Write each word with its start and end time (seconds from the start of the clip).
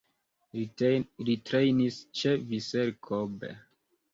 Li 1.27 1.35
trejnis 1.49 1.99
ĉe 2.21 2.35
Vissel 2.49 2.93
Kobe. 3.11 3.53